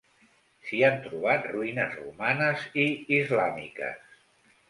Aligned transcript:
S'hi 0.67 0.79
han 0.85 0.95
trobat 1.07 1.43
ruïnes 1.51 1.93
romanes 1.99 2.65
i 2.85 2.87
islàmiques. 3.21 4.19